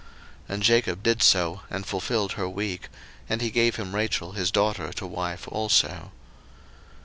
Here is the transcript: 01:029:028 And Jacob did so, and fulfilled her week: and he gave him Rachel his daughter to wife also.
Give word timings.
01:029:028 0.47 0.53
And 0.55 0.63
Jacob 0.63 1.03
did 1.03 1.21
so, 1.21 1.61
and 1.69 1.85
fulfilled 1.85 2.31
her 2.31 2.49
week: 2.49 2.89
and 3.29 3.39
he 3.39 3.51
gave 3.51 3.75
him 3.75 3.93
Rachel 3.93 4.31
his 4.31 4.49
daughter 4.49 4.91
to 4.93 5.05
wife 5.05 5.47
also. 5.47 6.11